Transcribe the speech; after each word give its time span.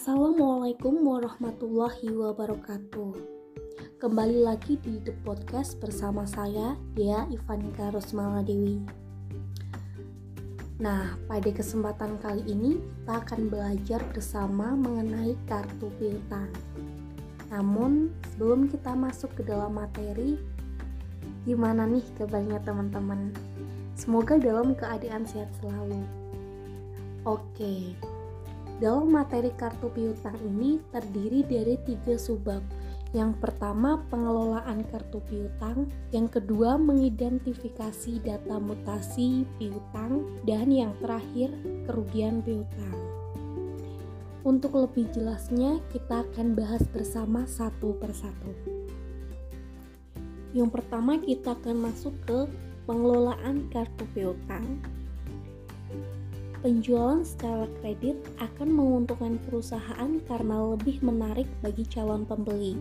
Assalamualaikum 0.00 1.04
warahmatullahi 1.04 2.08
wabarakatuh. 2.08 3.20
Kembali 4.00 4.48
lagi 4.48 4.80
di 4.80 4.96
The 4.96 5.12
Podcast 5.20 5.76
bersama 5.76 6.24
saya, 6.24 6.72
Dea 6.96 7.28
Ivanika 7.28 7.92
Rosmala 7.92 8.40
Dewi. 8.40 8.80
Nah, 10.80 11.20
pada 11.28 11.52
kesempatan 11.52 12.16
kali 12.16 12.40
ini 12.48 12.80
kita 12.80 13.20
akan 13.20 13.52
belajar 13.52 14.00
bersama 14.16 14.72
mengenai 14.72 15.36
kartu 15.44 15.92
piutang. 16.00 16.48
Namun, 17.52 18.08
sebelum 18.32 18.72
kita 18.72 18.96
masuk 18.96 19.36
ke 19.36 19.44
dalam 19.44 19.76
materi, 19.76 20.40
gimana 21.44 21.84
nih 21.84 22.08
kabarnya 22.16 22.56
teman-teman? 22.64 23.36
Semoga 24.00 24.40
dalam 24.40 24.72
keadaan 24.72 25.28
sehat 25.28 25.52
selalu. 25.60 26.00
Oke, 27.28 27.92
dalam 28.80 29.12
materi 29.12 29.52
kartu 29.54 29.92
piutang 29.92 30.34
ini 30.40 30.80
terdiri 30.88 31.44
dari 31.44 31.76
tiga 31.84 32.16
subbab. 32.16 32.64
Yang 33.12 33.36
pertama, 33.42 34.00
pengelolaan 34.08 34.86
kartu 34.88 35.20
piutang. 35.28 35.92
Yang 36.08 36.40
kedua, 36.40 36.80
mengidentifikasi 36.80 38.24
data 38.24 38.56
mutasi 38.56 39.44
piutang. 39.60 40.24
Dan 40.48 40.72
yang 40.72 40.96
terakhir, 41.04 41.52
kerugian 41.84 42.40
piutang. 42.40 42.96
Untuk 44.40 44.72
lebih 44.72 45.12
jelasnya, 45.12 45.84
kita 45.92 46.24
akan 46.24 46.56
bahas 46.56 46.80
bersama 46.88 47.44
satu 47.44 47.92
persatu. 48.00 48.56
Yang 50.56 50.80
pertama, 50.80 51.20
kita 51.20 51.52
akan 51.52 51.92
masuk 51.92 52.14
ke 52.24 52.48
pengelolaan 52.88 53.68
kartu 53.68 54.08
piutang 54.16 54.80
Penjualan 56.60 57.24
secara 57.24 57.64
kredit 57.80 58.20
akan 58.36 58.68
menguntungkan 58.68 59.40
perusahaan 59.48 60.20
karena 60.28 60.76
lebih 60.76 61.00
menarik 61.00 61.48
bagi 61.64 61.88
calon 61.88 62.28
pembeli, 62.28 62.76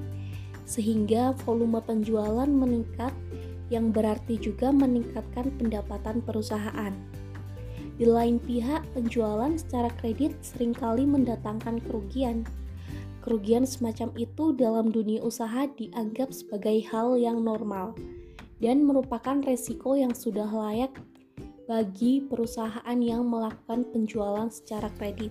sehingga 0.67 1.31
volume 1.47 1.79
penjualan 1.79 2.51
meningkat, 2.51 3.15
yang 3.71 3.95
berarti 3.95 4.35
juga 4.35 4.75
meningkatkan 4.75 5.47
pendapatan 5.55 6.19
perusahaan. 6.19 6.91
Di 7.95 8.03
lain 8.03 8.43
pihak, 8.43 8.83
penjualan 8.91 9.55
secara 9.55 9.87
kredit 9.95 10.35
sering 10.43 10.75
kali 10.75 11.07
mendatangkan 11.07 11.79
kerugian. 11.87 12.43
Kerugian 13.23 13.63
semacam 13.63 14.11
itu 14.19 14.55
dalam 14.59 14.91
dunia 14.91 15.23
usaha 15.23 15.67
dianggap 15.79 16.35
sebagai 16.35 16.83
hal 16.91 17.15
yang 17.15 17.47
normal 17.47 17.95
dan 18.59 18.83
merupakan 18.83 19.39
resiko 19.43 19.95
yang 19.95 20.11
sudah 20.11 20.47
layak 20.47 20.91
bagi 21.69 22.25
perusahaan 22.25 22.97
yang 22.97 23.29
melakukan 23.29 23.85
penjualan 23.93 24.49
secara 24.49 24.89
kredit. 24.97 25.29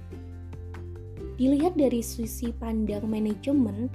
Dilihat 1.35 1.75
dari 1.75 1.99
sisi 1.99 2.55
pandang 2.55 3.11
manajemen, 3.11 3.91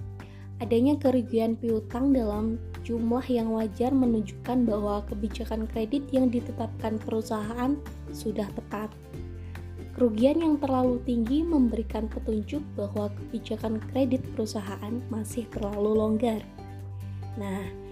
adanya 0.60 1.00
kerugian 1.00 1.56
piutang 1.56 2.12
dalam 2.12 2.60
jumlah 2.84 3.24
yang 3.32 3.56
wajar 3.56 3.96
menunjukkan 3.96 4.68
bahwa 4.68 5.08
kebijakan 5.08 5.72
kredit 5.72 6.04
yang 6.12 6.28
ditetapkan 6.28 7.00
perusahaan 7.00 7.80
sudah 8.12 8.52
tepat. 8.60 8.92
Kerugian 9.96 10.44
yang 10.44 10.56
terlalu 10.60 11.00
tinggi 11.08 11.48
memberikan 11.48 12.12
petunjuk 12.12 12.60
bahwa 12.76 13.08
kebijakan 13.24 13.80
kredit 13.96 14.20
perusahaan 14.36 15.00
masih 15.08 15.48
terlalu 15.48 15.96
longgar. 15.96 16.44
Nah, 17.40 17.83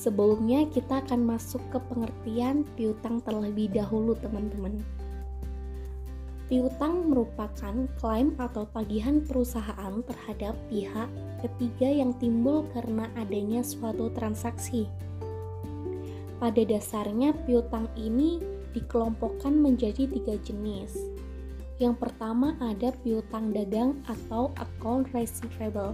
Sebelumnya 0.00 0.64
kita 0.72 1.04
akan 1.04 1.28
masuk 1.28 1.60
ke 1.68 1.76
pengertian 1.92 2.64
piutang 2.72 3.20
terlebih 3.20 3.68
dahulu 3.68 4.16
teman-teman. 4.16 4.80
Piutang 6.48 7.12
merupakan 7.12 7.84
klaim 8.00 8.32
atau 8.40 8.64
tagihan 8.72 9.20
perusahaan 9.20 10.00
terhadap 10.08 10.56
pihak 10.72 11.04
ketiga 11.44 11.92
yang 11.92 12.16
timbul 12.16 12.64
karena 12.72 13.12
adanya 13.12 13.60
suatu 13.60 14.08
transaksi. 14.16 14.88
Pada 16.40 16.64
dasarnya 16.64 17.36
piutang 17.44 17.84
ini 17.92 18.40
dikelompokkan 18.72 19.52
menjadi 19.52 20.08
tiga 20.08 20.40
jenis. 20.40 20.96
Yang 21.76 22.08
pertama 22.08 22.56
ada 22.56 22.88
piutang 23.04 23.52
dagang 23.52 24.00
atau 24.08 24.48
account 24.56 25.12
receivable 25.12 25.92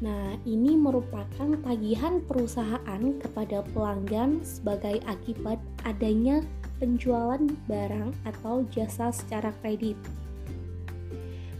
Nah, 0.00 0.32
ini 0.48 0.80
merupakan 0.80 1.60
tagihan 1.60 2.24
perusahaan 2.24 3.02
kepada 3.20 3.60
pelanggan 3.76 4.40
sebagai 4.40 4.96
akibat 5.04 5.60
adanya 5.84 6.40
penjualan 6.80 7.44
barang 7.68 8.16
atau 8.24 8.64
jasa 8.72 9.12
secara 9.12 9.52
kredit. 9.60 10.00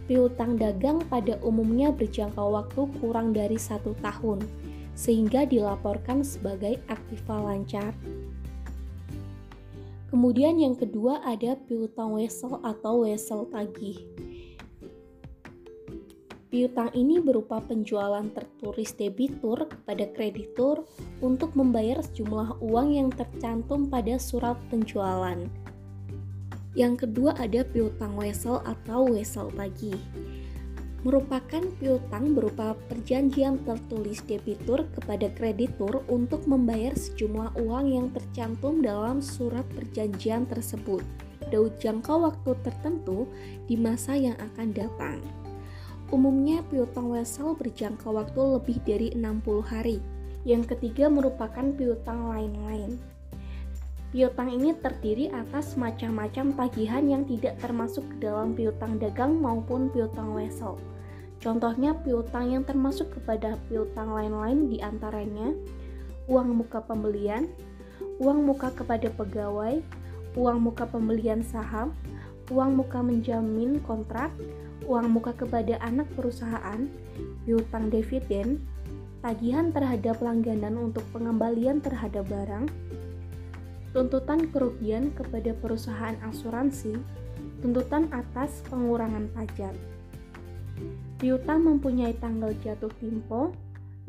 Piutang 0.09 0.57
dagang 0.57 1.05
pada 1.05 1.37
umumnya 1.45 1.93
berjangka 1.93 2.41
waktu 2.41 2.89
kurang 2.97 3.29
dari 3.29 3.61
satu 3.61 3.93
tahun, 4.01 4.41
sehingga 4.97 5.45
dilaporkan 5.45 6.25
sebagai 6.25 6.81
aktiva 6.89 7.37
lancar. 7.37 7.93
Kemudian 10.09 10.59
yang 10.59 10.75
kedua 10.75 11.23
ada 11.23 11.55
piutang 11.69 12.17
wesel 12.17 12.59
atau 12.65 13.07
wesel 13.07 13.47
tagih. 13.47 14.10
Piutang 16.51 16.91
ini 16.91 17.23
berupa 17.23 17.63
penjualan 17.63 18.27
tertulis 18.35 18.91
debitur 18.99 19.71
kepada 19.71 20.03
kreditur 20.11 20.83
untuk 21.23 21.55
membayar 21.55 22.03
sejumlah 22.03 22.59
uang 22.59 22.91
yang 22.91 23.07
tercantum 23.07 23.87
pada 23.87 24.19
surat 24.19 24.59
penjualan. 24.67 25.39
Yang 26.75 27.07
kedua 27.07 27.39
ada 27.39 27.63
piutang 27.63 28.19
wesel 28.19 28.59
atau 28.67 29.15
wesel 29.15 29.47
tagih. 29.55 29.95
Merupakan 31.07 31.63
piutang 31.79 32.35
berupa 32.35 32.75
perjanjian 32.91 33.63
tertulis 33.63 34.19
debitur 34.27 34.91
kepada 34.91 35.31
kreditur 35.31 36.03
untuk 36.11 36.43
membayar 36.51 36.91
sejumlah 36.91 37.63
uang 37.63 37.85
yang 37.87 38.07
tercantum 38.11 38.83
dalam 38.83 39.23
surat 39.23 39.63
perjanjian 39.71 40.43
tersebut 40.51 40.99
pada 41.39 41.63
jangka 41.79 42.11
waktu 42.11 42.51
tertentu 42.59 43.23
di 43.71 43.79
masa 43.79 44.19
yang 44.19 44.35
akan 44.35 44.75
datang. 44.75 45.40
Umumnya 46.11 46.59
piutang 46.67 47.07
wesel 47.07 47.55
berjangka 47.55 48.11
waktu 48.11 48.59
lebih 48.59 48.77
dari 48.83 49.07
60 49.15 49.63
hari. 49.63 50.03
Yang 50.43 50.75
ketiga 50.75 51.07
merupakan 51.07 51.63
piutang 51.71 52.27
lain-lain. 52.27 52.99
Piutang 54.11 54.51
ini 54.51 54.75
terdiri 54.75 55.31
atas 55.31 55.79
macam-macam 55.79 56.51
tagihan 56.51 57.07
yang 57.07 57.23
tidak 57.23 57.55
termasuk 57.63 58.03
ke 58.11 58.27
dalam 58.27 58.51
piutang 58.51 58.99
dagang 58.99 59.39
maupun 59.39 59.87
piutang 59.87 60.35
wesel. 60.35 60.75
Contohnya 61.39 61.95
piutang 61.95 62.51
yang 62.51 62.67
termasuk 62.67 63.07
kepada 63.15 63.55
piutang 63.71 64.11
lain-lain 64.11 64.67
di 64.67 64.83
antaranya 64.83 65.55
uang 66.27 66.59
muka 66.59 66.83
pembelian, 66.83 67.47
uang 68.19 68.43
muka 68.43 68.67
kepada 68.75 69.07
pegawai, 69.15 69.79
uang 70.35 70.59
muka 70.59 70.83
pembelian 70.91 71.39
saham, 71.39 71.95
uang 72.51 72.83
muka 72.83 72.99
menjamin 72.99 73.79
kontrak, 73.79 74.35
uang 74.85 75.07
muka 75.13 75.33
kepada 75.37 75.77
anak 75.81 76.09
perusahaan, 76.17 76.89
piutang 77.45 77.89
dividen, 77.93 78.61
tagihan 79.21 79.69
terhadap 79.69 80.17
langganan 80.21 80.77
untuk 80.77 81.05
pengembalian 81.13 81.77
terhadap 81.81 82.25
barang, 82.25 82.65
tuntutan 83.93 84.49
kerugian 84.49 85.13
kepada 85.13 85.53
perusahaan 85.53 86.17
asuransi, 86.25 86.97
tuntutan 87.61 88.09
atas 88.09 88.65
pengurangan 88.71 89.29
pajak. 89.37 89.75
Piutang 91.21 91.61
mempunyai 91.69 92.17
tanggal 92.17 92.49
jatuh 92.65 92.89
tempo, 92.97 93.53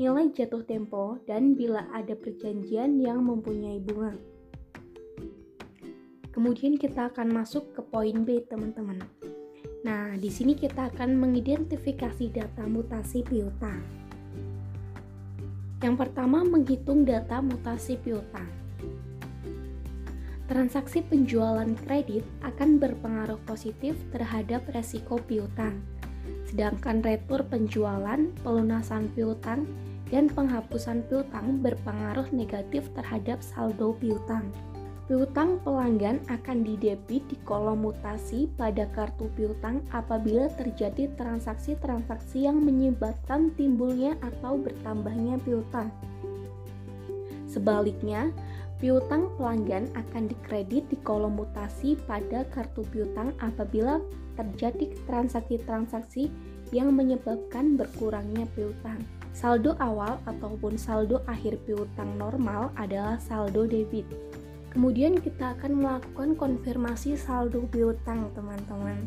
nilai 0.00 0.33
jatuh 0.33 0.65
tempo, 0.65 1.21
dan 1.28 1.53
bila 1.53 1.84
ada 1.93 2.16
perjanjian 2.16 2.97
yang 2.97 3.21
mempunyai 3.21 3.77
bunga. 3.84 4.16
Kemudian 6.33 6.80
kita 6.80 7.13
akan 7.13 7.28
masuk 7.28 7.77
ke 7.77 7.84
poin 7.84 8.25
B, 8.25 8.41
teman-teman. 8.48 9.04
Nah, 9.82 10.14
di 10.14 10.30
sini 10.30 10.54
kita 10.54 10.94
akan 10.94 11.18
mengidentifikasi 11.18 12.30
data 12.30 12.62
mutasi 12.70 13.26
piutang. 13.26 13.82
Yang 15.82 16.06
pertama, 16.06 16.46
menghitung 16.46 17.02
data 17.02 17.42
mutasi 17.42 17.98
piutang. 17.98 18.46
Transaksi 20.46 21.02
penjualan 21.02 21.66
kredit 21.82 22.22
akan 22.46 22.78
berpengaruh 22.78 23.42
positif 23.42 23.98
terhadap 24.14 24.62
resiko 24.70 25.18
piutang, 25.18 25.82
sedangkan 26.46 27.02
retur 27.02 27.42
penjualan, 27.42 28.22
pelunasan 28.46 29.10
piutang, 29.18 29.66
dan 30.14 30.30
penghapusan 30.30 31.02
piutang 31.10 31.58
berpengaruh 31.58 32.30
negatif 32.30 32.86
terhadap 32.94 33.42
saldo 33.42 33.98
piutang. 33.98 34.46
Piutang 35.12 35.60
pelanggan 35.60 36.24
akan 36.32 36.64
didebit 36.64 37.20
di 37.28 37.36
kolom 37.44 37.84
mutasi 37.84 38.48
pada 38.56 38.88
kartu 38.97 39.28
piutang 39.36 39.84
apabila 39.92 40.48
terjadi 40.56 41.12
transaksi-transaksi 41.20 42.48
yang 42.48 42.64
menyebabkan 42.64 43.53
timbulnya 43.53 44.16
atau 44.24 44.56
bertambahnya 44.56 45.36
piutang. 45.44 45.92
Sebaliknya, 47.44 48.32
Piutang 48.82 49.30
pelanggan 49.38 49.86
akan 49.94 50.26
dikredit 50.26 50.91
di 50.91 50.98
kolom 51.06 51.38
mutasi 51.38 51.94
pada 52.03 52.42
kartu 52.50 52.82
piutang 52.91 53.30
apabila 53.38 54.03
terjadi 54.34 54.91
transaksi-transaksi 55.06 56.26
yang 56.74 56.91
menyebabkan 56.91 57.78
berkurangnya 57.78 58.42
piutang. 58.58 58.98
Saldo 59.30 59.78
awal 59.78 60.18
ataupun 60.26 60.74
saldo 60.74 61.22
akhir 61.30 61.62
piutang 61.62 62.18
normal 62.18 62.74
adalah 62.74 63.22
saldo 63.22 63.70
debit. 63.70 64.03
Kemudian 64.72 65.21
kita 65.21 65.53
akan 65.60 65.84
melakukan 65.84 66.33
konfirmasi 66.41 67.21
saldo 67.21 67.69
piutang, 67.69 68.33
teman-teman. 68.33 69.04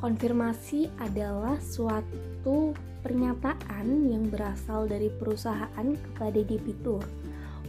Konfirmasi 0.00 0.88
adalah 1.04 1.60
suatu 1.60 2.72
pernyataan 3.04 4.08
yang 4.08 4.24
berasal 4.32 4.88
dari 4.88 5.12
perusahaan 5.12 5.68
kepada 5.92 6.40
debitur 6.40 7.04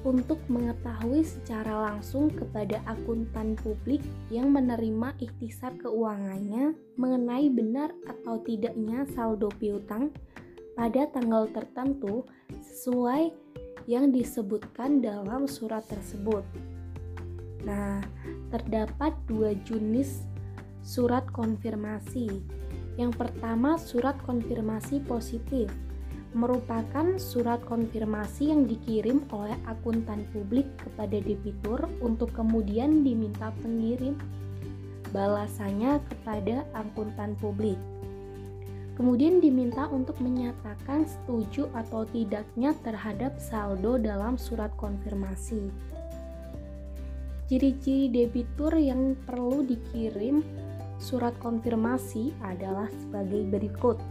untuk 0.08 0.40
mengetahui 0.48 1.26
secara 1.26 1.92
langsung 1.92 2.32
kepada 2.32 2.80
akuntan 2.88 3.58
publik 3.60 4.00
yang 4.32 4.54
menerima 4.56 5.18
ikhtisar 5.20 5.76
keuangannya 5.82 6.78
mengenai 6.96 7.52
benar 7.52 7.92
atau 8.08 8.40
tidaknya 8.46 9.04
saldo 9.12 9.52
piutang 9.60 10.14
pada 10.78 11.10
tanggal 11.12 11.50
tertentu 11.52 12.24
sesuai 12.64 13.34
yang 13.90 14.14
disebutkan 14.14 15.02
dalam 15.02 15.50
surat 15.50 15.84
tersebut. 15.90 16.46
Nah, 17.64 18.04
terdapat 18.52 19.16
dua 19.30 19.56
jenis 19.64 20.28
surat 20.84 21.24
konfirmasi. 21.32 22.44
Yang 23.00 23.14
pertama, 23.16 23.80
surat 23.80 24.20
konfirmasi 24.28 25.00
positif 25.08 25.72
merupakan 26.36 27.16
surat 27.16 27.64
konfirmasi 27.64 28.52
yang 28.52 28.68
dikirim 28.68 29.24
oleh 29.32 29.56
akuntan 29.72 30.28
publik 30.36 30.68
kepada 30.76 31.16
debitur 31.24 31.80
untuk 32.04 32.36
kemudian 32.36 33.08
diminta 33.08 33.56
pengirim 33.64 34.20
balasannya 35.16 36.04
kepada 36.12 36.68
akuntan 36.76 37.40
publik. 37.40 37.80
Kemudian 39.00 39.40
diminta 39.40 39.88
untuk 39.88 40.20
menyatakan 40.20 41.08
setuju 41.08 41.72
atau 41.72 42.04
tidaknya 42.08 42.76
terhadap 42.84 43.40
saldo 43.40 43.96
dalam 43.96 44.36
surat 44.36 44.72
konfirmasi. 44.76 45.72
Ciri-ciri 47.46 48.10
debitur 48.10 48.74
yang 48.74 49.14
perlu 49.30 49.62
dikirim 49.62 50.42
surat 50.98 51.38
konfirmasi 51.38 52.34
adalah 52.42 52.90
sebagai 52.90 53.46
berikut. 53.46 54.02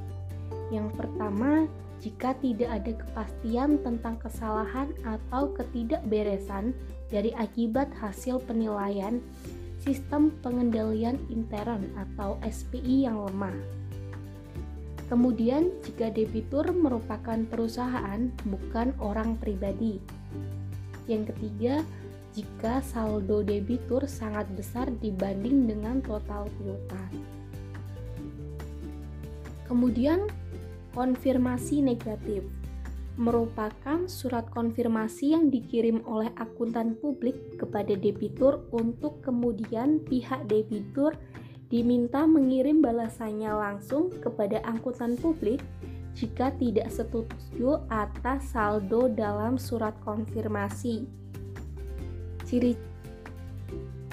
Yang 0.71 0.95
pertama, 0.95 1.67
jika 1.99 2.37
tidak 2.39 2.71
ada 2.71 2.93
kepastian 2.95 3.81
tentang 3.83 4.21
kesalahan 4.23 4.93
atau 5.03 5.51
ketidakberesan 5.57 6.77
dari 7.11 7.35
akibat 7.35 7.91
hasil 7.99 8.39
penilaian 8.45 9.19
sistem 9.83 10.31
pengendalian 10.41 11.19
intern 11.27 11.91
atau 11.97 12.39
SPI 12.45 13.11
yang 13.11 13.19
lemah. 13.19 13.57
Kemudian, 15.11 15.69
jika 15.85 16.09
debitur 16.09 16.71
merupakan 16.73 17.37
perusahaan, 17.51 18.33
bukan 18.49 18.97
orang 19.03 19.37
pribadi. 19.37 20.01
Yang 21.05 21.37
ketiga, 21.37 21.85
jika 22.35 22.83
saldo 22.83 23.47
debitur 23.47 24.05
sangat 24.11 24.51
besar 24.59 24.91
dibanding 24.99 25.71
dengan 25.71 26.03
total 26.03 26.51
piutang. 26.59 27.15
Kemudian, 29.65 30.29
Konfirmasi 30.95 31.83
negatif 31.83 32.47
merupakan 33.19 34.07
surat 34.07 34.47
konfirmasi 34.47 35.35
yang 35.35 35.51
dikirim 35.51 36.07
oleh 36.07 36.31
akuntan 36.39 36.95
publik 36.95 37.59
kepada 37.59 37.99
debitur 37.99 38.63
untuk 38.71 39.19
kemudian 39.27 39.99
pihak 40.07 40.47
debitur 40.47 41.19
diminta 41.67 42.31
mengirim 42.31 42.79
balasannya 42.79 43.51
langsung 43.51 44.15
kepada 44.23 44.63
akuntan 44.63 45.19
publik 45.19 45.59
jika 46.15 46.55
tidak 46.63 46.87
setuju 46.95 47.83
atas 47.91 48.55
saldo 48.55 49.11
dalam 49.11 49.59
surat 49.59 49.99
konfirmasi. 50.07 51.24
Ciri 52.55 52.79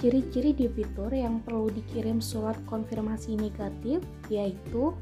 Ciri-ciri 0.01 0.57
debitur 0.57 1.13
yang 1.13 1.45
perlu 1.45 1.69
dikirim 1.69 2.17
surat 2.17 2.57
konfirmasi 2.65 3.37
negatif 3.37 4.01
yaitu 4.33 4.97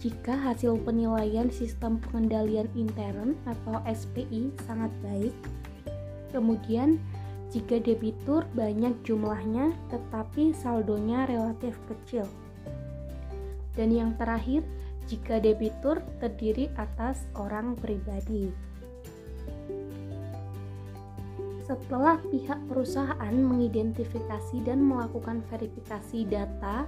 jika 0.00 0.32
hasil 0.32 0.80
penilaian 0.80 1.52
sistem 1.52 2.00
pengendalian 2.00 2.72
intern 2.72 3.36
atau 3.44 3.84
SPI 3.84 4.48
sangat 4.64 4.88
baik. 5.04 5.36
Kemudian, 6.32 6.96
jika 7.52 7.84
debitur 7.84 8.48
banyak 8.56 8.96
jumlahnya 9.04 9.76
tetapi 9.92 10.56
saldonya 10.56 11.28
relatif 11.28 11.76
kecil. 11.84 12.24
Dan 13.76 13.92
yang 13.92 14.16
terakhir, 14.16 14.64
jika 15.04 15.36
debitur 15.36 16.00
terdiri 16.16 16.72
atas 16.80 17.28
orang 17.36 17.76
pribadi. 17.76 18.69
Setelah 21.70 22.18
pihak 22.34 22.66
perusahaan 22.66 23.30
mengidentifikasi 23.30 24.58
dan 24.66 24.82
melakukan 24.82 25.38
verifikasi 25.46 26.26
data 26.26 26.82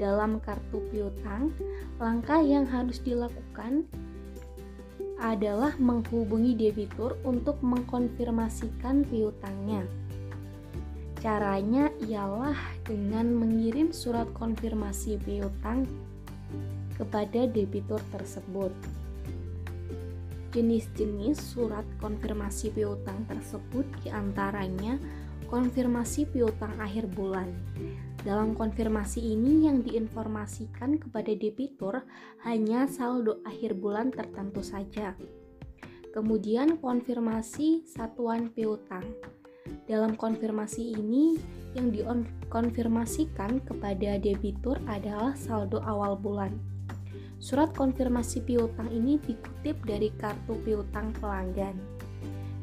dalam 0.00 0.40
kartu 0.40 0.80
piutang, 0.88 1.52
langkah 2.00 2.40
yang 2.40 2.64
harus 2.64 3.04
dilakukan 3.04 3.84
adalah 5.20 5.76
menghubungi 5.76 6.56
debitur 6.56 7.20
untuk 7.20 7.60
mengkonfirmasikan 7.60 9.04
piutangnya. 9.04 9.84
Caranya 11.20 11.92
ialah 12.08 12.56
dengan 12.88 13.28
mengirim 13.28 13.92
surat 13.92 14.24
konfirmasi 14.32 15.20
piutang 15.20 15.84
kepada 16.96 17.44
debitur 17.44 18.00
tersebut. 18.08 18.72
Jenis-jenis 20.54 21.34
surat 21.34 21.82
konfirmasi 21.98 22.70
piutang 22.70 23.26
tersebut 23.26 23.82
di 24.06 24.14
antaranya 24.14 25.02
konfirmasi 25.50 26.30
piutang 26.30 26.78
akhir 26.78 27.10
bulan. 27.10 27.50
Dalam 28.22 28.54
konfirmasi 28.54 29.34
ini 29.34 29.66
yang 29.66 29.82
diinformasikan 29.82 31.02
kepada 31.02 31.34
debitur 31.34 32.06
hanya 32.46 32.86
saldo 32.86 33.42
akhir 33.42 33.74
bulan 33.74 34.14
tertentu 34.14 34.62
saja. 34.62 35.18
Kemudian 36.14 36.78
konfirmasi 36.78 37.82
satuan 37.90 38.54
piutang. 38.54 39.02
Dalam 39.90 40.14
konfirmasi 40.14 40.94
ini 40.94 41.34
yang 41.74 41.90
dikonfirmasikan 41.90 43.58
kepada 43.66 44.22
debitur 44.22 44.78
adalah 44.86 45.34
saldo 45.34 45.82
awal 45.82 46.14
bulan. 46.14 46.73
Surat 47.38 47.76
konfirmasi 47.76 48.40
piutang 48.46 48.88
ini 48.88 49.20
dikutip 49.20 49.84
dari 49.84 50.08
kartu 50.16 50.56
piutang 50.64 51.12
pelanggan. 51.20 51.76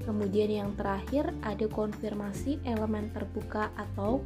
Kemudian 0.01 0.49
yang 0.49 0.71
terakhir 0.73 1.29
ada 1.45 1.69
konfirmasi 1.69 2.57
elemen 2.65 3.13
terbuka 3.13 3.69
atau 3.77 4.25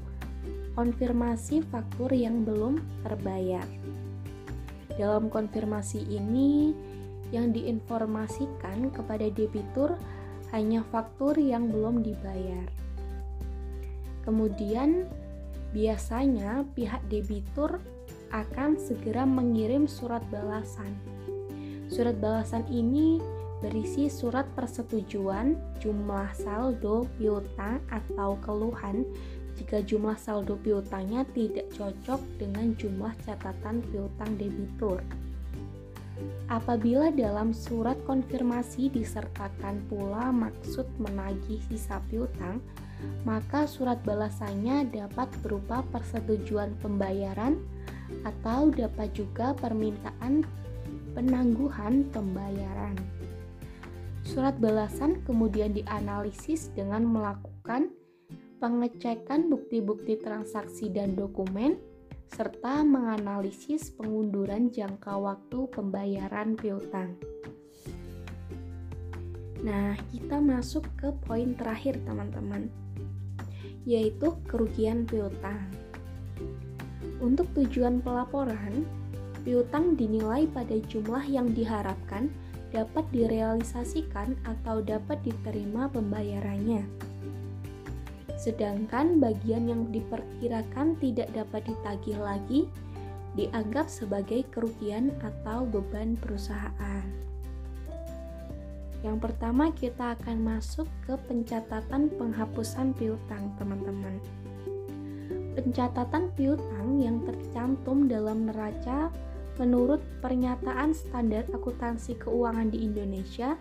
konfirmasi 0.80 1.64
faktur 1.68 2.12
yang 2.16 2.48
belum 2.48 2.80
terbayar. 3.04 3.68
Dalam 4.96 5.28
konfirmasi 5.28 6.08
ini 6.08 6.72
yang 7.36 7.52
diinformasikan 7.52 8.96
kepada 8.96 9.28
debitur 9.28 10.00
hanya 10.56 10.86
faktur 10.88 11.36
yang 11.36 11.68
belum 11.68 12.00
dibayar. 12.00 12.68
Kemudian 14.24 15.06
biasanya 15.76 16.64
pihak 16.72 17.04
debitur 17.12 17.84
akan 18.36 18.76
segera 18.76 19.24
mengirim 19.24 19.88
surat 19.88 20.20
balasan. 20.28 20.92
Surat 21.88 22.20
balasan 22.20 22.68
ini 22.68 23.24
berisi 23.64 24.12
surat 24.12 24.44
persetujuan, 24.52 25.56
jumlah 25.80 26.28
saldo 26.36 27.08
piutang 27.16 27.80
atau 27.88 28.36
keluhan 28.44 29.08
jika 29.56 29.80
jumlah 29.80 30.20
saldo 30.20 30.60
piutangnya 30.60 31.24
tidak 31.32 31.72
cocok 31.72 32.20
dengan 32.36 32.76
jumlah 32.76 33.16
catatan 33.24 33.80
piutang 33.88 34.36
debitur. 34.36 35.00
Apabila 36.48 37.12
dalam 37.12 37.52
surat 37.52 38.00
konfirmasi 38.08 38.92
disertakan 38.92 39.84
pula 39.88 40.32
maksud 40.32 40.88
menagih 41.00 41.60
sisa 41.68 42.00
piutang, 42.08 42.64
maka 43.28 43.68
surat 43.68 44.00
balasannya 44.08 44.88
dapat 44.92 45.28
berupa 45.44 45.84
persetujuan 45.92 46.72
pembayaran 46.80 47.60
atau 48.24 48.70
dapat 48.70 49.14
juga 49.14 49.54
permintaan 49.58 50.46
penangguhan 51.16 52.06
pembayaran. 52.12 52.96
Surat 54.26 54.58
balasan 54.58 55.22
kemudian 55.24 55.72
dianalisis 55.72 56.74
dengan 56.74 57.06
melakukan 57.06 57.94
pengecekan 58.58 59.54
bukti-bukti 59.54 60.18
transaksi 60.18 60.90
dan 60.90 61.14
dokumen, 61.14 61.78
serta 62.34 62.82
menganalisis 62.82 63.94
pengunduran 63.94 64.74
jangka 64.74 65.14
waktu 65.14 65.70
pembayaran 65.70 66.58
piutang. 66.58 67.14
Nah, 69.62 69.98
kita 70.10 70.42
masuk 70.42 70.86
ke 70.98 71.10
poin 71.26 71.54
terakhir, 71.58 72.02
teman-teman, 72.06 72.70
yaitu 73.86 74.34
kerugian 74.50 75.06
piutang. 75.06 75.85
Untuk 77.24 77.48
tujuan 77.56 78.04
pelaporan, 78.04 78.84
piutang 79.48 79.96
dinilai 79.96 80.50
pada 80.52 80.76
jumlah 80.90 81.24
yang 81.30 81.54
diharapkan 81.56 82.28
dapat 82.76 83.08
direalisasikan 83.16 84.36
atau 84.44 84.84
dapat 84.84 85.24
diterima 85.24 85.88
pembayarannya. 85.88 86.84
Sedangkan 88.36 89.24
bagian 89.24 89.72
yang 89.72 89.88
diperkirakan 89.96 91.00
tidak 91.00 91.32
dapat 91.32 91.64
ditagih 91.72 92.20
lagi 92.20 92.68
dianggap 93.40 93.88
sebagai 93.88 94.44
kerugian 94.52 95.12
atau 95.24 95.64
beban 95.64 96.20
perusahaan. 96.20 97.08
Yang 99.04 99.18
pertama 99.22 99.70
kita 99.72 100.18
akan 100.18 100.42
masuk 100.42 100.90
ke 101.06 101.14
pencatatan 101.30 102.10
penghapusan 102.10 102.92
piutang, 102.98 103.54
teman-teman. 103.62 104.18
Pencatatan 105.56 106.36
piutang 106.36 107.00
yang 107.00 107.24
tercantum 107.24 108.12
dalam 108.12 108.52
neraca 108.52 109.08
menurut 109.56 110.04
pernyataan 110.20 110.92
standar 110.92 111.48
akuntansi 111.48 112.20
keuangan 112.20 112.76
di 112.76 112.84
Indonesia 112.84 113.56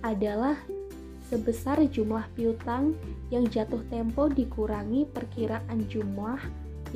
adalah 0.00 0.56
sebesar 1.28 1.84
jumlah 1.92 2.24
piutang 2.32 2.96
yang 3.28 3.44
jatuh 3.52 3.84
tempo 3.92 4.32
dikurangi 4.32 5.04
perkiraan 5.12 5.84
jumlah 5.92 6.40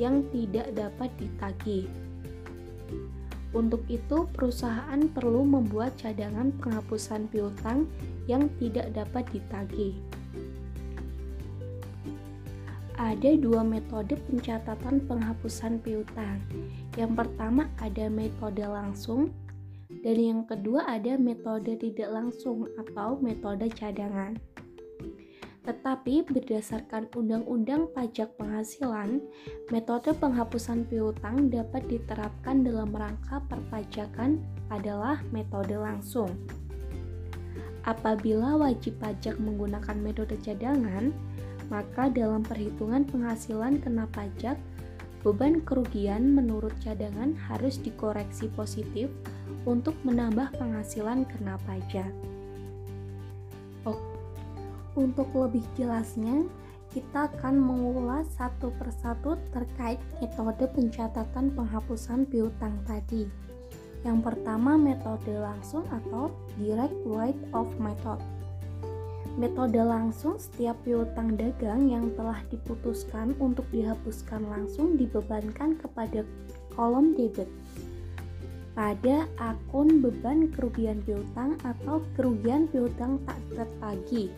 yang 0.01 0.25
tidak 0.33 0.73
dapat 0.73 1.13
ditagih. 1.21 1.85
Untuk 3.51 3.83
itu, 3.91 4.31
perusahaan 4.31 5.05
perlu 5.11 5.43
membuat 5.43 5.99
cadangan 5.99 6.55
penghapusan 6.63 7.27
piutang 7.27 7.83
yang 8.23 8.47
tidak 8.57 8.89
dapat 8.95 9.27
ditagih. 9.35 9.99
Ada 13.01 13.33
dua 13.33 13.65
metode 13.65 14.13
pencatatan 14.29 15.01
penghapusan 15.09 15.81
piutang. 15.81 16.37
Yang 16.93 17.17
pertama 17.17 17.65
ada 17.81 18.05
metode 18.13 18.61
langsung 18.61 19.33
dan 20.05 20.21
yang 20.21 20.41
kedua 20.45 20.85
ada 20.85 21.17
metode 21.17 21.81
tidak 21.81 22.13
langsung 22.13 22.69
atau 22.77 23.17
metode 23.17 23.73
cadangan. 23.73 24.37
Tetapi 25.65 26.29
berdasarkan 26.29 27.09
Undang-Undang 27.17 27.89
Pajak 27.89 28.37
Penghasilan, 28.37 29.17
metode 29.73 30.13
penghapusan 30.13 30.85
piutang 30.85 31.49
dapat 31.49 31.81
diterapkan 31.89 32.61
dalam 32.61 32.93
rangka 32.93 33.41
perpajakan 33.49 34.37
adalah 34.69 35.25
metode 35.33 35.73
langsung. 35.73 36.29
Apabila 37.81 38.61
wajib 38.61 39.01
pajak 39.01 39.41
menggunakan 39.41 39.97
metode 39.97 40.37
cadangan, 40.37 41.09
maka 41.71 42.11
dalam 42.11 42.43
perhitungan 42.43 43.07
penghasilan 43.07 43.79
kena 43.79 44.05
pajak, 44.11 44.59
beban 45.23 45.63
kerugian 45.63 46.35
menurut 46.35 46.75
cadangan 46.83 47.31
harus 47.47 47.79
dikoreksi 47.79 48.51
positif 48.51 49.07
untuk 49.63 49.95
menambah 50.03 50.51
penghasilan 50.59 51.23
kena 51.23 51.55
pajak. 51.63 52.11
Untuk 54.91 55.31
lebih 55.31 55.63
jelasnya, 55.79 56.43
kita 56.91 57.31
akan 57.31 57.55
mengulas 57.55 58.27
satu 58.35 58.75
persatu 58.75 59.39
terkait 59.55 60.03
metode 60.19 60.67
pencatatan 60.75 61.55
penghapusan 61.55 62.27
piutang 62.27 62.75
tadi. 62.83 63.23
Yang 64.03 64.19
pertama, 64.19 64.75
metode 64.75 65.31
langsung 65.31 65.87
atau 65.87 66.35
direct 66.59 66.91
write-off 67.07 67.71
method. 67.79 68.19
Metode 69.39 69.79
langsung, 69.79 70.35
setiap 70.35 70.75
piutang 70.83 71.39
dagang 71.39 71.87
yang 71.87 72.11
telah 72.19 72.43
diputuskan 72.51 73.31
untuk 73.39 73.63
dihapuskan 73.71 74.43
langsung 74.51 74.99
dibebankan 74.99 75.79
kepada 75.79 76.27
kolom 76.75 77.15
debit 77.15 77.47
pada 78.71 79.27
akun 79.35 79.99
beban 79.99 80.47
kerugian 80.51 81.03
piutang 81.03 81.59
atau 81.67 81.99
kerugian 82.15 82.71
piutang 82.71 83.19
tak 83.27 83.39
tertagih 83.51 84.31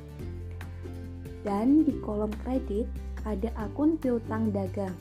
dan 1.45 1.85
di 1.85 1.93
kolom 2.01 2.31
kredit 2.41 2.89
ada 3.23 3.51
akun 3.59 3.99
piutang 3.99 4.49
dagang. 4.49 4.95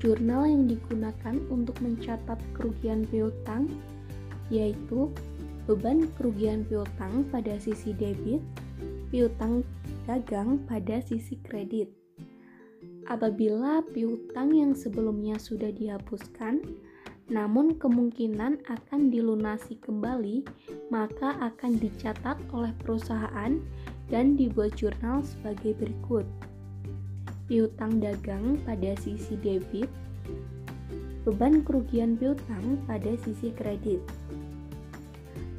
Jurnal 0.00 0.46
yang 0.46 0.64
digunakan 0.70 1.36
untuk 1.50 1.76
mencatat 1.82 2.38
kerugian 2.54 3.04
piutang 3.10 3.68
yaitu 4.48 5.10
beban 5.66 6.06
kerugian 6.14 6.62
piutang 6.64 7.26
pada 7.34 7.58
sisi 7.58 7.90
debit, 7.90 8.38
piutang 9.10 9.66
dagang 10.06 10.62
pada 10.70 11.02
sisi 11.02 11.36
kredit. 11.42 11.90
Apabila 13.06 13.82
piutang 13.94 14.50
yang 14.54 14.74
sebelumnya 14.74 15.38
sudah 15.38 15.70
dihapuskan, 15.70 16.62
namun 17.26 17.74
kemungkinan 17.78 18.62
akan 18.70 19.10
dilunasi 19.10 19.78
kembali, 19.82 20.46
maka 20.94 21.34
akan 21.42 21.78
dicatat 21.82 22.38
oleh 22.54 22.70
perusahaan 22.78 23.58
dan 24.06 24.38
dibuat 24.38 24.78
jurnal 24.78 25.26
sebagai 25.26 25.74
berikut. 25.74 26.26
Piutang 27.50 27.98
dagang 27.98 28.58
pada 28.62 28.94
sisi 29.02 29.34
debit, 29.38 29.90
beban 31.26 31.66
kerugian 31.66 32.14
piutang 32.14 32.78
pada 32.86 33.18
sisi 33.22 33.50
kredit. 33.54 34.02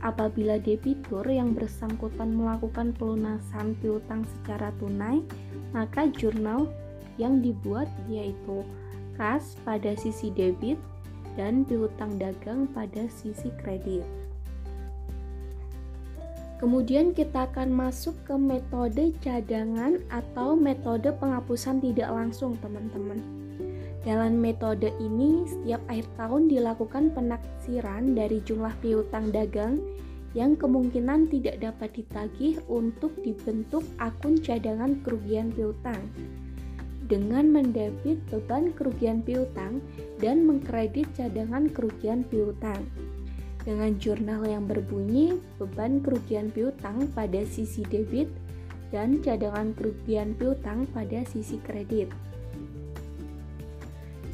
Apabila 0.06 0.62
debitur 0.62 1.26
yang 1.26 1.58
bersangkutan 1.58 2.38
melakukan 2.38 2.94
pelunasan 2.94 3.74
piutang 3.82 4.22
secara 4.38 4.70
tunai, 4.78 5.26
maka 5.74 6.06
jurnal 6.14 6.70
yang 7.18 7.42
dibuat 7.42 7.90
yaitu 8.06 8.62
kas 9.18 9.58
pada 9.66 9.98
sisi 9.98 10.30
debit 10.30 10.78
dan 11.34 11.66
piutang 11.66 12.14
dagang 12.22 12.70
pada 12.70 13.10
sisi 13.10 13.50
kredit. 13.62 14.06
Kemudian 16.58 17.14
kita 17.14 17.46
akan 17.54 17.70
masuk 17.70 18.18
ke 18.26 18.34
metode 18.34 19.14
cadangan 19.22 20.02
atau 20.10 20.58
metode 20.58 21.14
penghapusan 21.22 21.78
tidak 21.78 22.10
langsung, 22.10 22.58
teman-teman. 22.58 23.47
Dalam 24.08 24.40
metode 24.40 24.88
ini, 25.04 25.44
setiap 25.44 25.84
akhir 25.92 26.08
tahun 26.16 26.48
dilakukan 26.48 27.12
penaksiran 27.12 28.16
dari 28.16 28.40
jumlah 28.40 28.72
piutang 28.80 29.36
dagang 29.36 29.84
yang 30.32 30.56
kemungkinan 30.56 31.28
tidak 31.28 31.60
dapat 31.60 31.92
ditagih 31.92 32.56
untuk 32.72 33.12
dibentuk 33.20 33.84
akun 34.00 34.40
cadangan 34.40 34.96
kerugian 35.04 35.52
piutang 35.52 36.00
dengan 37.12 37.52
mendebit 37.52 38.16
beban 38.32 38.72
kerugian 38.76 39.20
piutang 39.28 39.84
dan 40.24 40.48
mengkredit 40.48 41.08
cadangan 41.12 41.68
kerugian 41.72 42.24
piutang 42.32 42.88
dengan 43.68 43.92
jurnal 44.00 44.48
yang 44.48 44.64
berbunyi 44.68 45.36
beban 45.60 46.00
kerugian 46.00 46.48
piutang 46.52 47.12
pada 47.12 47.44
sisi 47.44 47.84
debit 47.88 48.32
dan 48.92 49.20
cadangan 49.20 49.76
kerugian 49.76 50.32
piutang 50.36 50.88
pada 50.96 51.28
sisi 51.28 51.60
kredit. 51.60 52.27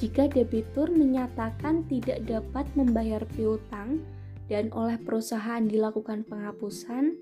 Jika 0.03 0.27
debitur 0.27 0.91
menyatakan 0.91 1.87
tidak 1.87 2.27
dapat 2.27 2.67
membayar 2.75 3.23
piutang 3.39 4.03
dan 4.51 4.67
oleh 4.75 4.99
perusahaan 4.99 5.63
dilakukan 5.63 6.27
penghapusan, 6.27 7.15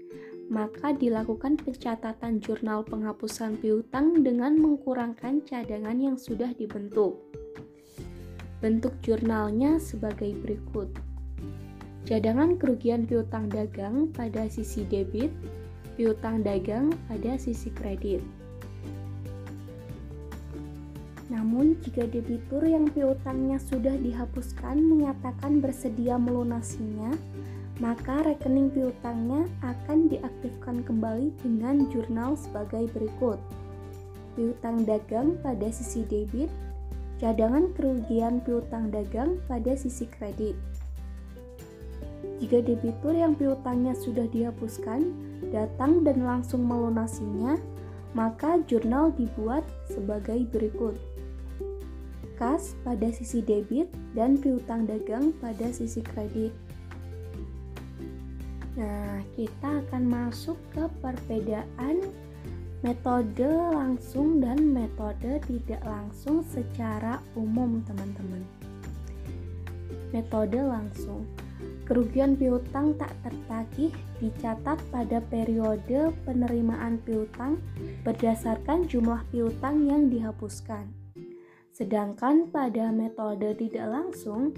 maka 0.49 0.89
dilakukan 0.89 1.61
pencatatan 1.61 2.41
jurnal 2.41 2.81
penghapusan 2.81 3.61
piutang 3.61 4.25
dengan 4.25 4.57
mengkurangkan 4.57 5.45
cadangan 5.45 5.93
yang 5.93 6.17
sudah 6.17 6.49
dibentuk. 6.57 7.21
Bentuk 8.65 8.97
jurnalnya 9.05 9.77
sebagai 9.77 10.33
berikut 10.41 10.89
cadangan 12.09 12.57
kerugian 12.57 13.05
piutang 13.05 13.45
dagang 13.45 14.09
pada 14.09 14.49
sisi 14.49 14.89
debit, 14.89 15.29
piutang 15.93 16.41
dagang 16.41 16.89
pada 17.05 17.37
sisi 17.37 17.69
kredit. 17.77 18.40
Namun, 21.51 21.75
jika 21.83 22.07
debitur 22.07 22.63
yang 22.63 22.87
piutangnya 22.95 23.59
sudah 23.59 23.99
dihapuskan 23.99 24.79
menyatakan 24.87 25.59
bersedia 25.59 26.15
melunasinya, 26.15 27.11
maka 27.83 28.23
rekening 28.23 28.71
piutangnya 28.71 29.51
akan 29.59 30.07
diaktifkan 30.07 30.79
kembali 30.87 31.35
dengan 31.43 31.91
jurnal 31.91 32.39
sebagai 32.39 32.87
berikut. 32.95 33.35
Piutang 34.39 34.87
dagang 34.87 35.35
pada 35.43 35.67
sisi 35.75 36.07
debit, 36.07 36.47
cadangan 37.19 37.67
kerugian 37.75 38.39
piutang 38.47 38.87
dagang 38.87 39.35
pada 39.51 39.75
sisi 39.75 40.07
kredit. 40.07 40.55
Jika 42.39 42.63
debitur 42.63 43.11
yang 43.11 43.35
piutangnya 43.35 43.91
sudah 43.91 44.23
dihapuskan 44.31 45.03
datang 45.51 46.07
dan 46.07 46.23
langsung 46.23 46.63
melunasinya, 46.63 47.59
maka 48.15 48.63
jurnal 48.71 49.11
dibuat 49.19 49.67
sebagai 49.91 50.47
berikut. 50.47 51.10
Kas 52.41 52.73
pada 52.81 53.05
sisi 53.13 53.45
debit 53.45 53.85
dan 54.17 54.33
piutang 54.33 54.89
dagang 54.89 55.29
pada 55.37 55.69
sisi 55.69 56.01
kredit. 56.01 56.49
Nah, 58.73 59.21
kita 59.37 59.85
akan 59.85 60.09
masuk 60.09 60.57
ke 60.73 60.89
perbedaan 61.05 62.01
metode 62.81 63.45
langsung 63.45 64.41
dan 64.41 64.73
metode 64.73 65.37
tidak 65.45 65.85
langsung 65.85 66.41
secara 66.49 67.21
umum, 67.37 67.85
teman-teman. 67.85 68.41
Metode 70.09 70.65
langsung. 70.65 71.29
Kerugian 71.85 72.33
piutang 72.33 72.97
tak 72.97 73.13
tertagih 73.21 73.93
dicatat 74.17 74.81
pada 74.89 75.21
periode 75.29 76.09
penerimaan 76.25 76.97
piutang 77.05 77.61
berdasarkan 78.01 78.89
jumlah 78.89 79.21
piutang 79.29 79.85
yang 79.85 80.09
dihapuskan. 80.09 81.00
Sedangkan 81.81 82.53
pada 82.53 82.93
metode 82.93 83.57
tidak 83.57 83.89
langsung, 83.89 84.53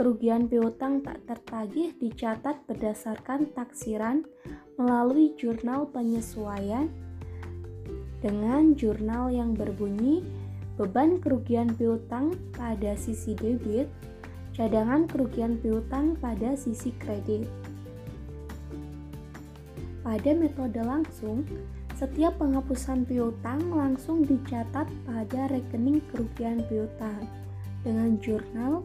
Kerugian 0.00 0.48
piutang 0.48 1.04
tak 1.04 1.20
tertagih 1.28 1.92
dicatat 2.00 2.64
berdasarkan 2.64 3.52
taksiran 3.52 4.24
melalui 4.80 5.36
jurnal 5.36 5.92
penyesuaian 5.92 6.88
dengan 8.24 8.72
jurnal 8.80 9.28
yang 9.28 9.52
berbunyi 9.52 10.24
beban 10.80 11.20
kerugian 11.20 11.76
piutang 11.76 12.32
pada 12.56 12.96
sisi 12.96 13.36
debit, 13.36 13.92
cadangan 14.56 15.04
kerugian 15.04 15.60
piutang 15.60 16.16
pada 16.16 16.56
sisi 16.56 16.96
kredit. 16.96 17.44
Pada 20.00 20.32
metode 20.32 20.80
langsung, 20.80 21.44
setiap 22.00 22.40
penghapusan 22.40 23.04
piutang 23.04 23.60
langsung 23.76 24.24
dicatat 24.24 24.88
pada 25.04 25.52
rekening 25.52 26.00
kerugian 26.08 26.64
piutang 26.64 27.28
dengan 27.84 28.16
jurnal 28.24 28.80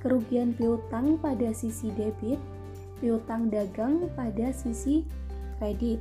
kerugian 0.00 0.56
piutang 0.56 1.20
pada 1.20 1.52
sisi 1.52 1.92
debit, 1.92 2.40
piutang 3.04 3.52
dagang 3.52 4.08
pada 4.16 4.48
sisi 4.52 5.04
kredit. 5.60 6.00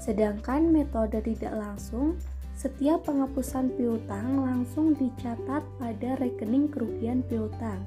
Sedangkan 0.00 0.72
metode 0.72 1.20
tidak 1.20 1.52
langsung, 1.60 2.16
setiap 2.56 3.04
penghapusan 3.04 3.76
piutang 3.76 4.40
langsung 4.40 4.96
dicatat 4.96 5.60
pada 5.76 6.10
rekening 6.24 6.72
kerugian 6.72 7.20
piutang 7.28 7.84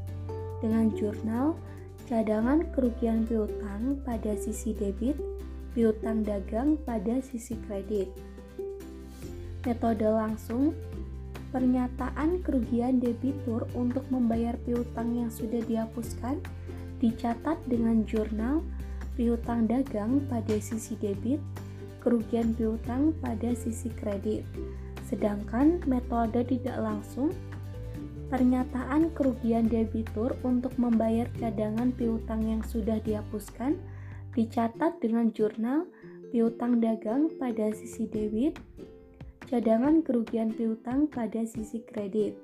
dengan 0.62 0.94
jurnal 0.94 1.58
cadangan 2.06 2.70
kerugian 2.74 3.26
piutang 3.26 3.98
pada 4.06 4.38
sisi 4.38 4.78
debit, 4.78 5.18
piutang 5.72 6.24
dagang 6.24 6.80
pada 6.82 7.20
sisi 7.24 7.58
kredit. 7.68 8.12
Metode 9.62 10.10
langsung 10.10 10.74
Pernyataan 11.52 12.40
kerugian 12.48 13.04
debitur 13.04 13.68
untuk 13.76 14.08
membayar 14.08 14.56
piutang 14.64 15.20
yang 15.20 15.28
sudah 15.28 15.60
dihapuskan 15.68 16.40
dicatat 17.04 17.60
dengan 17.68 18.08
jurnal 18.08 18.64
piutang 19.20 19.68
dagang 19.68 20.24
pada 20.32 20.56
sisi 20.64 20.96
debit, 20.96 21.44
kerugian 22.00 22.56
piutang 22.56 23.12
pada 23.20 23.52
sisi 23.52 23.92
kredit. 24.00 24.48
Sedangkan 25.04 25.84
metode 25.92 26.40
tidak 26.48 26.80
langsung 26.80 27.36
pernyataan 28.32 29.12
kerugian 29.12 29.68
debitur 29.68 30.40
untuk 30.48 30.72
membayar 30.80 31.28
cadangan 31.36 31.92
piutang 31.92 32.48
yang 32.48 32.64
sudah 32.64 33.04
dihapuskan 33.04 33.76
dicatat 34.32 35.00
dengan 35.04 35.32
jurnal 35.36 35.88
piutang 36.32 36.80
dagang 36.80 37.28
pada 37.36 37.76
sisi 37.76 38.08
debit, 38.08 38.56
cadangan 39.52 40.00
kerugian 40.00 40.56
piutang 40.56 41.12
pada 41.12 41.44
sisi 41.44 41.84
kredit. 41.84 42.40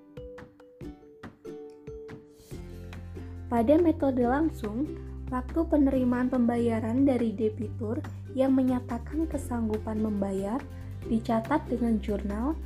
Pada 3.48 3.80
metode 3.80 4.28
langsung, 4.28 4.84
waktu 5.32 5.64
penerimaan 5.72 6.28
pembayaran 6.28 7.08
dari 7.08 7.32
debitur 7.32 8.04
yang 8.36 8.52
menyatakan 8.52 9.24
kesanggupan 9.32 10.04
membayar 10.04 10.60
dicatat 11.08 11.64
dengan 11.72 11.96
jurnal 12.04 12.60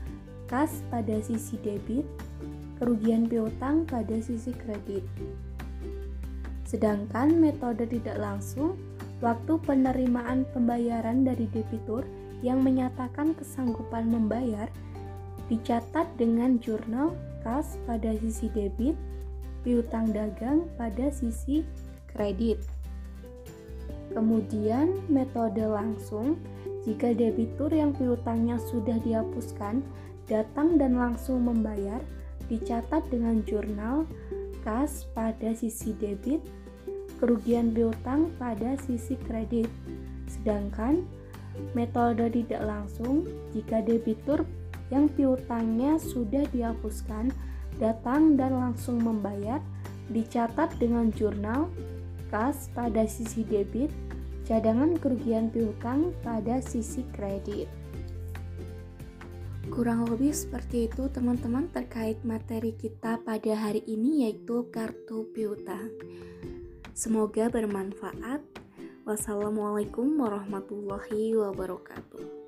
kas 0.49 0.81
pada 0.89 1.21
sisi 1.21 1.55
debit, 1.61 2.03
kerugian 2.81 3.29
piutang 3.29 3.85
pada 3.85 4.17
sisi 4.19 4.51
kredit. 4.51 5.05
Sedangkan 6.65 7.37
metode 7.37 7.85
tidak 7.85 8.17
langsung, 8.19 8.75
waktu 9.21 9.61
penerimaan 9.61 10.49
pembayaran 10.51 11.23
dari 11.23 11.45
debitur 11.53 12.03
yang 12.41 12.65
menyatakan 12.65 13.37
kesanggupan 13.37 14.09
membayar 14.09 14.65
dicatat 15.47 16.09
dengan 16.17 16.57
jurnal 16.57 17.13
kas 17.45 17.77
pada 17.85 18.13
sisi 18.17 18.49
debit, 18.53 18.97
piutang 19.61 20.09
dagang 20.09 20.65
pada 20.77 21.13
sisi 21.13 21.61
kredit. 22.09 22.61
Kemudian 24.11 25.05
metode 25.07 25.63
langsung, 25.63 26.35
jika 26.83 27.13
debitur 27.13 27.71
yang 27.71 27.93
piutangnya 27.93 28.57
sudah 28.59 28.97
dihapuskan 29.05 29.85
datang 30.27 30.75
dan 30.81 30.97
langsung 30.97 31.45
membayar, 31.45 32.01
dicatat 32.49 33.05
dengan 33.07 33.39
jurnal 33.47 34.03
kas 34.65 35.07
pada 35.15 35.55
sisi 35.55 35.95
debit, 35.95 36.43
kerugian 37.21 37.69
piutang 37.69 38.33
pada 38.41 38.73
sisi 38.81 39.13
kredit. 39.21 39.69
Sedangkan 40.25 41.05
Metode 41.75 42.31
tidak 42.31 42.63
langsung, 42.63 43.27
jika 43.51 43.83
debitur 43.83 44.43
yang 44.91 45.07
piutangnya 45.11 45.99
sudah 45.99 46.43
dihapuskan 46.51 47.31
datang 47.79 48.35
dan 48.35 48.55
langsung 48.55 48.99
membayar, 48.99 49.59
dicatat 50.11 50.75
dengan 50.79 51.11
jurnal 51.15 51.71
kas 52.31 52.71
pada 52.71 53.07
sisi 53.07 53.43
debit, 53.43 53.91
cadangan 54.47 54.95
kerugian 54.99 55.51
piutang 55.51 56.15
pada 56.23 56.59
sisi 56.63 57.03
kredit. 57.15 57.67
Kurang 59.71 60.03
lebih 60.11 60.35
seperti 60.35 60.91
itu 60.91 61.07
teman-teman 61.07 61.71
terkait 61.71 62.19
materi 62.27 62.75
kita 62.75 63.23
pada 63.23 63.55
hari 63.55 63.79
ini 63.87 64.27
yaitu 64.27 64.67
kartu 64.67 65.31
piutang. 65.31 65.87
Semoga 66.91 67.47
bermanfaat. 67.47 68.43
Wassalamualaikum 69.07 70.19
warahmatullahi 70.19 71.33
wabarakatuh. 71.39 72.40